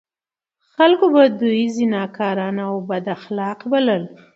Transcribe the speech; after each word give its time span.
خلکو 0.73 1.05
به 1.13 1.23
دوی 1.39 1.65
زناکار 1.75 2.39
او 2.67 2.75
بد 2.87 3.05
اخلاق 3.15 3.59
بلل. 3.71 4.03